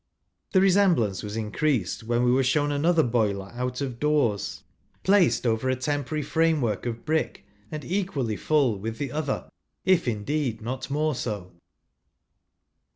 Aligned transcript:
1: 0.47 0.47
The 0.53 0.61
resemblance 0.61 1.21
was 1.21 1.37
increased 1.37 2.01
when 2.03 2.23
we 2.23 2.31
were 2.31 2.43
shown 2.43 2.71
another 2.71 3.03
boiler 3.03 3.51
out 3.53 3.81
of 3.81 3.99
doors, 3.99 4.63
placed 5.03 5.45
over 5.45 5.69
a 5.69 5.75
temporary 5.75 6.23
frame 6.23 6.59
work 6.59 6.87
of 6.87 7.05
brick, 7.05 7.45
and 7.71 7.85
equally 7.85 8.35
full 8.35 8.79
with 8.79 8.97
the 8.97 9.11
other, 9.11 9.47
if, 9.85 10.07
indeed, 10.07 10.59
not 10.59 10.89
more 10.89 11.13
so. 11.13 11.51